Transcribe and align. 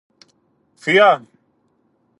Θεία! 0.77 1.27